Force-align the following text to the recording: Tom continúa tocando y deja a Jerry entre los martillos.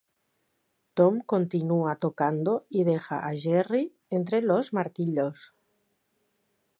Tom 0.95 1.19
continúa 1.27 1.95
tocando 1.95 2.65
y 2.69 2.85
deja 2.85 3.27
a 3.27 3.35
Jerry 3.35 3.93
entre 4.09 4.41
los 4.41 4.73
martillos. 4.73 5.53